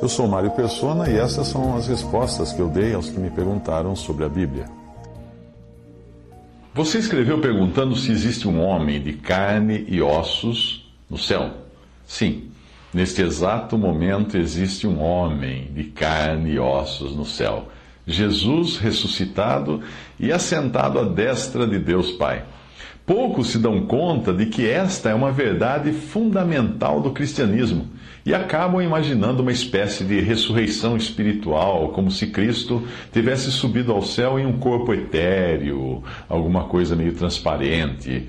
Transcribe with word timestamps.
Eu 0.00 0.08
sou 0.08 0.28
Mário 0.28 0.50
Persona 0.52 1.10
e 1.10 1.16
essas 1.16 1.48
são 1.48 1.76
as 1.76 1.88
respostas 1.88 2.52
que 2.52 2.60
eu 2.60 2.68
dei 2.68 2.94
aos 2.94 3.10
que 3.10 3.18
me 3.18 3.30
perguntaram 3.30 3.96
sobre 3.96 4.24
a 4.24 4.28
Bíblia. 4.28 4.66
Você 6.72 6.98
escreveu 6.98 7.40
perguntando 7.40 7.96
se 7.96 8.12
existe 8.12 8.46
um 8.46 8.62
homem 8.62 9.02
de 9.02 9.14
carne 9.14 9.84
e 9.88 10.00
ossos 10.00 10.88
no 11.10 11.18
céu. 11.18 11.50
Sim, 12.06 12.50
neste 12.94 13.20
exato 13.20 13.76
momento 13.76 14.36
existe 14.36 14.86
um 14.86 15.02
homem 15.02 15.72
de 15.74 15.84
carne 15.84 16.52
e 16.52 16.58
ossos 16.58 17.16
no 17.16 17.24
céu. 17.24 17.68
Jesus 18.06 18.78
ressuscitado 18.78 19.82
e 20.18 20.32
assentado 20.32 21.00
à 21.00 21.04
destra 21.04 21.66
de 21.66 21.78
Deus 21.78 22.12
Pai. 22.12 22.44
Poucos 23.08 23.48
se 23.48 23.58
dão 23.58 23.86
conta 23.86 24.34
de 24.34 24.44
que 24.44 24.68
esta 24.68 25.08
é 25.08 25.14
uma 25.14 25.32
verdade 25.32 25.92
fundamental 25.92 27.00
do 27.00 27.10
cristianismo 27.10 27.86
e 28.26 28.34
acabam 28.34 28.82
imaginando 28.82 29.40
uma 29.40 29.50
espécie 29.50 30.04
de 30.04 30.20
ressurreição 30.20 30.94
espiritual, 30.94 31.88
como 31.88 32.10
se 32.10 32.26
Cristo 32.26 32.86
tivesse 33.10 33.50
subido 33.50 33.92
ao 33.92 34.02
céu 34.02 34.38
em 34.38 34.44
um 34.44 34.58
corpo 34.58 34.92
etéreo, 34.92 36.02
alguma 36.28 36.64
coisa 36.64 36.94
meio 36.94 37.14
transparente. 37.14 38.28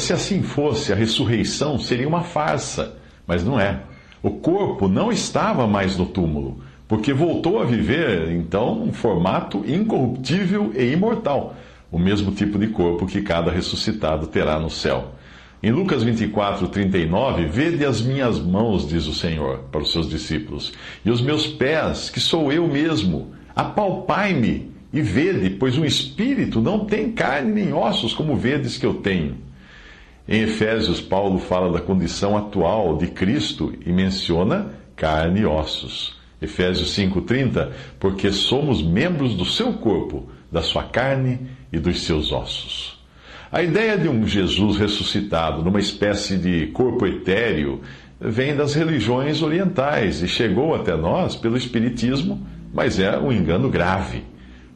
Se 0.00 0.12
assim 0.12 0.42
fosse, 0.42 0.92
a 0.92 0.96
ressurreição 0.96 1.78
seria 1.78 2.08
uma 2.08 2.24
farsa, 2.24 2.96
mas 3.28 3.44
não 3.44 3.60
é. 3.60 3.78
O 4.20 4.32
corpo 4.32 4.88
não 4.88 5.12
estava 5.12 5.68
mais 5.68 5.96
no 5.96 6.04
túmulo, 6.04 6.58
porque 6.88 7.12
voltou 7.12 7.62
a 7.62 7.64
viver, 7.64 8.32
então, 8.32 8.82
um 8.82 8.92
formato 8.92 9.62
incorruptível 9.68 10.72
e 10.74 10.92
imortal, 10.92 11.54
o 11.90 11.98
mesmo 11.98 12.32
tipo 12.32 12.58
de 12.58 12.68
corpo 12.68 13.06
que 13.06 13.22
cada 13.22 13.50
ressuscitado 13.50 14.26
terá 14.26 14.58
no 14.58 14.70
céu. 14.70 15.14
Em 15.62 15.70
Lucas 15.70 16.02
24, 16.02 16.68
39, 16.68 17.46
vede 17.46 17.84
as 17.84 18.02
minhas 18.02 18.38
mãos, 18.38 18.86
diz 18.88 19.06
o 19.06 19.14
Senhor 19.14 19.64
para 19.72 19.80
os 19.80 19.90
seus 19.90 20.08
discípulos, 20.08 20.72
e 21.04 21.10
os 21.10 21.20
meus 21.20 21.46
pés, 21.46 22.10
que 22.10 22.20
sou 22.20 22.52
eu 22.52 22.68
mesmo. 22.68 23.32
Apalpai-me 23.54 24.70
e 24.92 25.00
vede, 25.00 25.50
pois 25.50 25.78
um 25.78 25.84
espírito 25.84 26.60
não 26.60 26.84
tem 26.84 27.10
carne 27.10 27.52
nem 27.52 27.72
ossos, 27.72 28.12
como 28.12 28.36
vedes 28.36 28.76
que 28.76 28.84
eu 28.84 28.94
tenho. 28.94 29.38
Em 30.28 30.42
Efésios, 30.42 31.00
Paulo 31.00 31.38
fala 31.38 31.72
da 31.72 31.80
condição 31.80 32.36
atual 32.36 32.96
de 32.96 33.06
Cristo 33.06 33.72
e 33.84 33.92
menciona 33.92 34.74
carne 34.94 35.40
e 35.40 35.46
ossos. 35.46 36.16
Efésios 36.40 36.94
5,30, 36.96 37.70
porque 37.98 38.30
somos 38.30 38.82
membros 38.82 39.34
do 39.34 39.44
seu 39.44 39.72
corpo, 39.74 40.28
da 40.50 40.62
sua 40.62 40.84
carne 40.84 41.40
e 41.72 41.78
dos 41.78 42.02
seus 42.02 42.32
ossos. 42.32 42.96
A 43.50 43.62
ideia 43.62 43.96
de 43.96 44.08
um 44.08 44.26
Jesus 44.26 44.76
ressuscitado 44.76 45.62
numa 45.62 45.80
espécie 45.80 46.36
de 46.36 46.66
corpo 46.68 47.06
etéreo 47.06 47.80
vem 48.20 48.56
das 48.56 48.74
religiões 48.74 49.40
orientais 49.42 50.22
e 50.22 50.28
chegou 50.28 50.74
até 50.74 50.96
nós 50.96 51.36
pelo 51.36 51.56
Espiritismo, 51.56 52.46
mas 52.72 52.98
é 52.98 53.18
um 53.18 53.32
engano 53.32 53.70
grave. 53.70 54.24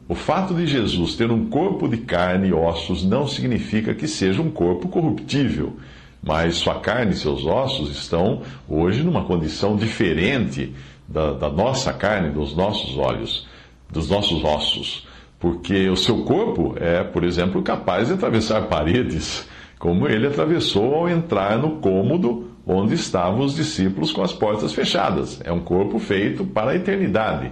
O 0.07 0.15
fato 0.15 0.53
de 0.53 0.65
Jesus 0.65 1.15
ter 1.15 1.31
um 1.31 1.47
corpo 1.47 1.87
de 1.87 1.97
carne 1.97 2.49
e 2.49 2.53
ossos 2.53 3.03
não 3.03 3.27
significa 3.27 3.93
que 3.93 4.07
seja 4.07 4.41
um 4.41 4.51
corpo 4.51 4.87
corruptível, 4.87 5.77
mas 6.23 6.55
sua 6.55 6.79
carne 6.79 7.11
e 7.11 7.17
seus 7.17 7.45
ossos 7.45 7.91
estão 7.91 8.41
hoje 8.67 9.03
numa 9.03 9.25
condição 9.25 9.75
diferente 9.75 10.73
da, 11.11 11.33
da 11.33 11.49
nossa 11.49 11.93
carne, 11.93 12.29
dos 12.29 12.55
nossos 12.55 12.97
olhos, 12.97 13.47
dos 13.89 14.09
nossos 14.09 14.43
ossos 14.43 15.07
porque 15.41 15.89
o 15.89 15.97
seu 15.97 16.23
corpo 16.23 16.75
é, 16.79 17.03
por 17.03 17.23
exemplo, 17.23 17.63
capaz 17.63 18.07
de 18.07 18.13
atravessar 18.13 18.67
paredes, 18.67 19.49
como 19.79 20.07
ele 20.07 20.27
atravessou 20.27 20.93
ao 20.93 21.09
entrar 21.09 21.57
no 21.57 21.77
cômodo 21.77 22.51
onde 22.65 22.93
estavam 22.93 23.39
os 23.39 23.55
discípulos 23.55 24.11
com 24.11 24.21
as 24.21 24.31
portas 24.31 24.71
fechadas. 24.71 25.41
É 25.43 25.51
um 25.51 25.59
corpo 25.59 25.97
feito 25.97 26.45
para 26.45 26.71
a 26.71 26.75
eternidade. 26.75 27.51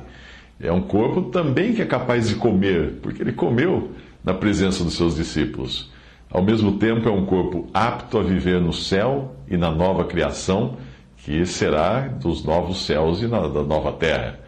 É 0.61 0.71
um 0.71 0.81
corpo 0.81 1.23
também 1.23 1.73
que 1.73 1.81
é 1.81 1.85
capaz 1.85 2.29
de 2.29 2.35
comer, 2.35 2.99
porque 3.01 3.23
ele 3.23 3.33
comeu 3.33 3.91
na 4.23 4.35
presença 4.35 4.83
dos 4.83 4.93
seus 4.93 5.15
discípulos. 5.15 5.91
Ao 6.29 6.43
mesmo 6.43 6.73
tempo, 6.73 7.09
é 7.09 7.11
um 7.11 7.25
corpo 7.25 7.69
apto 7.73 8.19
a 8.19 8.21
viver 8.21 8.61
no 8.61 8.71
céu 8.71 9.33
e 9.49 9.57
na 9.57 9.71
nova 9.71 10.03
criação, 10.03 10.77
que 11.23 11.45
será 11.45 12.01
dos 12.07 12.43
novos 12.43 12.85
céus 12.85 13.21
e 13.21 13.27
na, 13.27 13.47
da 13.47 13.63
nova 13.63 13.91
terra. 13.93 14.39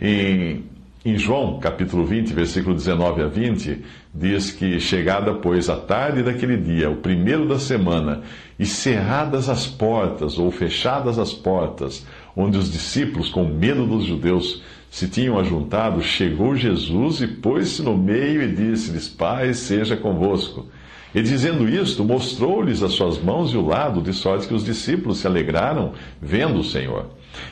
Em 0.00 0.64
em 1.04 1.16
João, 1.16 1.60
capítulo 1.60 2.04
20, 2.04 2.34
versículo 2.34 2.74
19 2.74 3.22
a 3.22 3.28
20, 3.28 3.82
diz 4.12 4.50
que, 4.50 4.80
chegada, 4.80 5.32
pois, 5.32 5.70
a 5.70 5.76
tarde 5.76 6.24
daquele 6.24 6.56
dia, 6.56 6.90
o 6.90 6.96
primeiro 6.96 7.48
da 7.48 7.58
semana, 7.58 8.22
e 8.58 8.66
cerradas 8.66 9.48
as 9.48 9.66
portas, 9.66 10.38
ou 10.38 10.50
fechadas 10.50 11.18
as 11.18 11.32
portas, 11.32 12.04
onde 12.36 12.58
os 12.58 12.70
discípulos, 12.70 13.30
com 13.30 13.44
medo 13.44 13.86
dos 13.86 14.04
judeus, 14.04 14.62
se 14.90 15.08
tinham 15.08 15.38
ajuntado, 15.38 16.02
chegou 16.02 16.56
Jesus 16.56 17.22
e 17.22 17.28
pôs-se 17.28 17.80
no 17.80 17.96
meio 17.96 18.42
e 18.42 18.52
disse-lhes: 18.52 19.08
Pai, 19.08 19.54
seja 19.54 19.96
convosco. 19.96 20.66
E 21.14 21.22
dizendo 21.22 21.68
isto, 21.68 22.04
mostrou-lhes 22.04 22.82
as 22.82 22.92
suas 22.92 23.18
mãos 23.18 23.52
e 23.52 23.56
o 23.56 23.66
lado, 23.66 24.02
de 24.02 24.12
sorte 24.12 24.46
que 24.46 24.54
os 24.54 24.64
discípulos 24.64 25.18
se 25.18 25.26
alegraram 25.26 25.92
vendo 26.20 26.60
o 26.60 26.64
Senhor. 26.64 27.06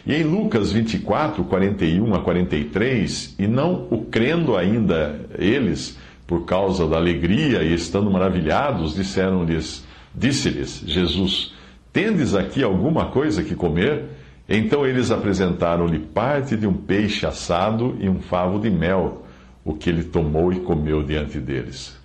E 0.07 0.15
em 0.15 0.25
Lucas 0.25 0.73
24, 0.73 1.43
41 1.45 2.15
a 2.15 2.21
43, 2.21 3.35
e 3.39 3.47
não 3.47 3.87
o 3.91 4.05
crendo 4.05 4.57
ainda 4.57 5.19
eles, 5.39 5.99
por 6.27 6.45
causa 6.45 6.87
da 6.87 6.97
alegria 6.97 7.63
e 7.63 7.73
estando 7.73 8.11
maravilhados, 8.11 8.95
disseram-lhes, 8.95 9.87
disse-lhes 10.15 10.83
Jesus: 10.85 11.55
Tendes 11.93 12.35
aqui 12.35 12.63
alguma 12.63 13.07
coisa 13.07 13.43
que 13.43 13.55
comer? 13.55 14.05
Então 14.49 14.87
eles 14.87 15.11
apresentaram-lhe 15.11 15.99
parte 15.99 16.57
de 16.57 16.67
um 16.67 16.75
peixe 16.75 17.27
assado 17.27 17.97
e 18.01 18.09
um 18.09 18.21
favo 18.21 18.59
de 18.59 18.71
mel, 18.71 19.25
o 19.65 19.75
que 19.75 19.89
ele 19.89 20.05
tomou 20.05 20.53
e 20.53 20.61
comeu 20.61 21.03
diante 21.03 21.39
deles. 21.41 21.97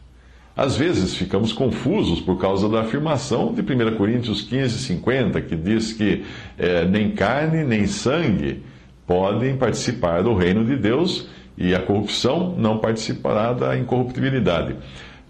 Às 0.55 0.75
vezes 0.75 1.15
ficamos 1.15 1.53
confusos 1.53 2.19
por 2.19 2.37
causa 2.37 2.67
da 2.67 2.81
afirmação 2.81 3.53
de 3.53 3.61
1 3.61 3.95
Coríntios 3.95 4.41
15, 4.41 4.79
50, 4.79 5.41
que 5.41 5.55
diz 5.55 5.93
que 5.93 6.23
é, 6.57 6.85
nem 6.85 7.11
carne 7.11 7.63
nem 7.63 7.87
sangue 7.87 8.61
podem 9.07 9.55
participar 9.55 10.21
do 10.23 10.33
reino 10.33 10.65
de 10.65 10.75
Deus 10.75 11.27
e 11.57 11.75
a 11.75 11.81
corrupção 11.81 12.55
não 12.57 12.77
participará 12.77 13.53
da 13.53 13.77
incorruptibilidade. 13.77 14.75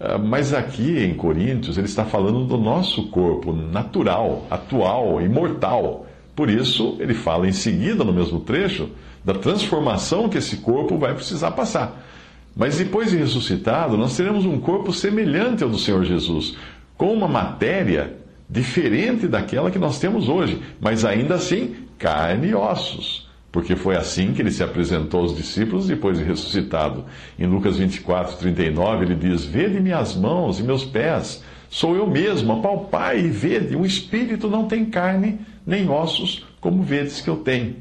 Ah, 0.00 0.18
mas 0.18 0.52
aqui 0.52 0.98
em 0.98 1.14
Coríntios 1.14 1.78
ele 1.78 1.86
está 1.86 2.04
falando 2.04 2.44
do 2.44 2.58
nosso 2.58 3.08
corpo 3.08 3.52
natural, 3.52 4.44
atual, 4.50 5.22
imortal. 5.22 6.06
Por 6.34 6.50
isso, 6.50 6.96
ele 6.98 7.14
fala 7.14 7.46
em 7.46 7.52
seguida, 7.52 8.02
no 8.02 8.12
mesmo 8.12 8.40
trecho, 8.40 8.88
da 9.24 9.34
transformação 9.34 10.28
que 10.28 10.38
esse 10.38 10.56
corpo 10.56 10.98
vai 10.98 11.14
precisar 11.14 11.52
passar. 11.52 12.04
Mas 12.54 12.76
depois 12.78 13.10
de 13.10 13.16
ressuscitado, 13.16 13.96
nós 13.96 14.16
teremos 14.16 14.44
um 14.44 14.60
corpo 14.60 14.92
semelhante 14.92 15.64
ao 15.64 15.70
do 15.70 15.78
Senhor 15.78 16.04
Jesus, 16.04 16.56
com 16.96 17.12
uma 17.12 17.26
matéria 17.26 18.16
diferente 18.48 19.26
daquela 19.26 19.70
que 19.70 19.78
nós 19.78 19.98
temos 19.98 20.28
hoje, 20.28 20.60
mas 20.78 21.04
ainda 21.04 21.36
assim 21.36 21.74
carne 21.98 22.48
e 22.48 22.54
ossos. 22.54 23.30
Porque 23.50 23.76
foi 23.76 23.96
assim 23.96 24.32
que 24.32 24.40
ele 24.40 24.50
se 24.50 24.62
apresentou 24.62 25.20
aos 25.20 25.36
discípulos 25.36 25.86
depois 25.86 26.18
de 26.18 26.24
ressuscitado. 26.24 27.04
Em 27.38 27.46
Lucas 27.46 27.76
24, 27.76 28.36
39, 28.36 29.04
ele 29.04 29.14
diz: 29.14 29.44
Vede 29.44 29.78
minhas 29.78 30.16
mãos 30.16 30.58
e 30.58 30.62
meus 30.62 30.84
pés, 30.84 31.44
sou 31.68 31.94
eu 31.94 32.06
mesmo, 32.06 32.52
apalpai 32.52 33.20
e 33.20 33.28
vede, 33.28 33.76
um 33.76 33.84
espírito 33.84 34.48
não 34.48 34.66
tem 34.66 34.86
carne 34.86 35.38
nem 35.66 35.88
ossos, 35.88 36.46
como 36.60 36.82
vedes 36.82 37.20
que 37.20 37.28
eu 37.28 37.36
tenho. 37.36 37.76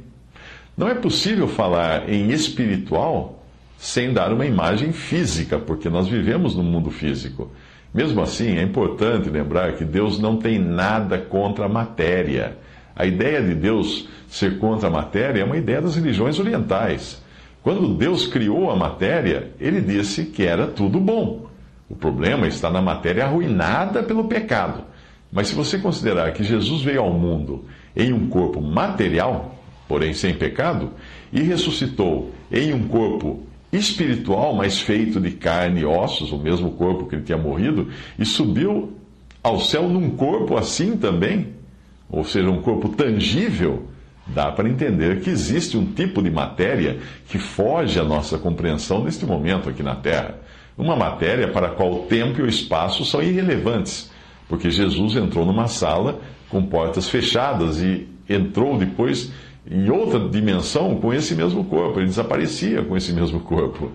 Não 0.77 0.89
é 0.89 0.93
possível 0.93 1.47
falar 1.47 2.09
em 2.09 2.31
espiritual 2.31 3.40
sem 3.81 4.13
dar 4.13 4.31
uma 4.31 4.45
imagem 4.45 4.91
física, 4.91 5.57
porque 5.57 5.89
nós 5.89 6.07
vivemos 6.07 6.55
no 6.55 6.61
mundo 6.61 6.91
físico. 6.91 7.51
Mesmo 7.91 8.21
assim, 8.21 8.59
é 8.59 8.61
importante 8.61 9.27
lembrar 9.27 9.73
que 9.73 9.83
Deus 9.83 10.19
não 10.19 10.37
tem 10.37 10.59
nada 10.59 11.17
contra 11.17 11.65
a 11.65 11.67
matéria. 11.67 12.59
A 12.95 13.07
ideia 13.07 13.41
de 13.41 13.55
Deus 13.55 14.07
ser 14.27 14.59
contra 14.59 14.87
a 14.87 14.91
matéria 14.91 15.41
é 15.41 15.43
uma 15.43 15.57
ideia 15.57 15.81
das 15.81 15.95
religiões 15.95 16.39
orientais. 16.39 17.23
Quando 17.63 17.95
Deus 17.95 18.27
criou 18.27 18.69
a 18.69 18.75
matéria, 18.75 19.49
ele 19.59 19.81
disse 19.81 20.25
que 20.25 20.45
era 20.45 20.67
tudo 20.67 20.99
bom. 20.99 21.47
O 21.89 21.95
problema 21.95 22.47
está 22.47 22.69
na 22.69 22.83
matéria 22.83 23.25
arruinada 23.25 24.03
pelo 24.03 24.25
pecado. 24.25 24.83
Mas 25.31 25.47
se 25.47 25.55
você 25.55 25.79
considerar 25.79 26.33
que 26.33 26.43
Jesus 26.43 26.83
veio 26.83 27.01
ao 27.01 27.11
mundo 27.11 27.65
em 27.95 28.13
um 28.13 28.29
corpo 28.29 28.61
material, 28.61 29.55
porém 29.87 30.13
sem 30.13 30.35
pecado, 30.35 30.91
e 31.33 31.41
ressuscitou 31.41 32.31
em 32.51 32.75
um 32.75 32.87
corpo 32.87 33.49
espiritual, 33.71 34.53
mas 34.53 34.79
feito 34.79 35.19
de 35.19 35.31
carne 35.31 35.81
e 35.81 35.85
ossos, 35.85 36.31
o 36.31 36.37
mesmo 36.37 36.71
corpo 36.71 37.05
que 37.05 37.15
ele 37.15 37.23
tinha 37.23 37.37
morrido, 37.37 37.87
e 38.19 38.25
subiu 38.25 38.93
ao 39.41 39.59
céu 39.59 39.87
num 39.87 40.09
corpo 40.11 40.57
assim 40.57 40.97
também, 40.97 41.47
ou 42.09 42.23
seja, 42.23 42.49
um 42.49 42.61
corpo 42.61 42.89
tangível, 42.89 43.87
dá 44.27 44.51
para 44.51 44.69
entender 44.69 45.21
que 45.21 45.29
existe 45.29 45.77
um 45.77 45.85
tipo 45.85 46.21
de 46.21 46.29
matéria 46.29 46.99
que 47.27 47.39
foge 47.39 47.99
à 47.99 48.03
nossa 48.03 48.37
compreensão 48.37 49.03
neste 49.03 49.25
momento 49.25 49.69
aqui 49.69 49.81
na 49.81 49.95
Terra. 49.95 50.35
Uma 50.77 50.95
matéria 50.95 51.47
para 51.47 51.67
a 51.67 51.71
qual 51.71 51.91
o 51.91 51.99
tempo 52.05 52.39
e 52.39 52.43
o 52.43 52.47
espaço 52.47 53.03
são 53.05 53.21
irrelevantes, 53.21 54.11
porque 54.47 54.69
Jesus 54.69 55.15
entrou 55.15 55.45
numa 55.45 55.67
sala 55.67 56.19
com 56.49 56.61
portas 56.63 57.09
fechadas 57.09 57.81
e 57.81 58.07
entrou 58.29 58.77
depois 58.77 59.31
em 59.69 59.89
outra 59.89 60.19
dimensão 60.19 60.95
com 60.99 61.13
esse 61.13 61.35
mesmo 61.35 61.63
corpo, 61.65 61.99
ele 61.99 62.07
desaparecia 62.07 62.83
com 62.83 62.97
esse 62.97 63.13
mesmo 63.13 63.39
corpo. 63.39 63.91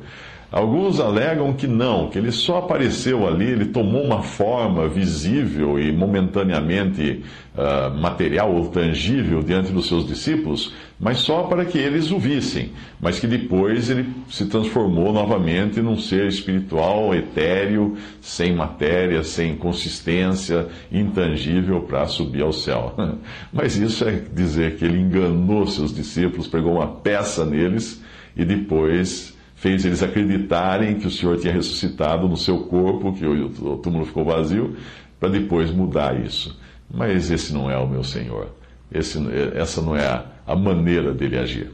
Alguns 0.50 1.00
alegam 1.00 1.52
que 1.52 1.66
não, 1.66 2.08
que 2.08 2.18
ele 2.18 2.30
só 2.30 2.58
apareceu 2.58 3.26
ali, 3.26 3.46
ele 3.46 3.66
tomou 3.66 4.02
uma 4.02 4.22
forma 4.22 4.88
visível 4.88 5.78
e 5.78 5.90
momentaneamente 5.90 7.24
uh, 7.56 7.98
material 7.98 8.54
ou 8.54 8.68
tangível 8.68 9.42
diante 9.42 9.72
dos 9.72 9.88
seus 9.88 10.06
discípulos, 10.06 10.72
mas 11.00 11.18
só 11.18 11.42
para 11.42 11.64
que 11.64 11.76
eles 11.76 12.12
o 12.12 12.18
vissem, 12.18 12.70
mas 13.00 13.18
que 13.18 13.26
depois 13.26 13.90
ele 13.90 14.08
se 14.30 14.46
transformou 14.46 15.12
novamente 15.12 15.80
num 15.82 15.98
ser 15.98 16.28
espiritual, 16.28 17.12
etéreo, 17.12 17.96
sem 18.20 18.54
matéria, 18.54 19.24
sem 19.24 19.56
consistência, 19.56 20.68
intangível 20.92 21.80
para 21.80 22.06
subir 22.06 22.42
ao 22.42 22.52
céu. 22.52 22.94
Mas 23.52 23.76
isso 23.76 24.04
é 24.04 24.22
dizer 24.32 24.76
que 24.76 24.84
ele 24.84 24.98
enganou 24.98 25.66
seus 25.66 25.94
discípulos, 25.94 26.46
pregou 26.46 26.74
uma 26.74 26.86
peça 26.86 27.44
neles 27.44 28.02
e 28.36 28.44
depois 28.44 29.35
fez 29.66 29.84
eles 29.84 30.00
acreditarem 30.00 30.94
que 30.94 31.08
o 31.08 31.10
Senhor 31.10 31.36
tinha 31.38 31.52
ressuscitado 31.52 32.28
no 32.28 32.36
seu 32.36 32.60
corpo, 32.66 33.12
que 33.12 33.26
o 33.26 33.76
túmulo 33.78 34.06
ficou 34.06 34.24
vazio, 34.24 34.76
para 35.18 35.28
depois 35.28 35.72
mudar 35.72 36.24
isso. 36.24 36.56
Mas 36.88 37.32
esse 37.32 37.52
não 37.52 37.68
é 37.68 37.76
o 37.76 37.88
meu 37.88 38.04
Senhor. 38.04 38.48
Esse, 38.92 39.18
essa 39.56 39.82
não 39.82 39.96
é 39.96 40.06
a, 40.06 40.24
a 40.46 40.54
maneira 40.54 41.12
dele 41.12 41.36
agir. 41.36 41.72